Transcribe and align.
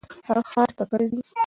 هغه 0.27 0.41
ښار 0.51 0.69
ته 0.77 0.83
کله 0.89 1.05
ځي؟ 1.11 1.19